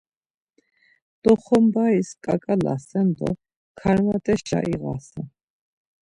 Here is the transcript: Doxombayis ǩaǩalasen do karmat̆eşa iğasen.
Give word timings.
Doxombayis 1.23 2.09
ǩaǩalasen 2.23 3.07
do 3.17 3.29
karmat̆eşa 3.79 4.59
iğasen. 4.73 5.27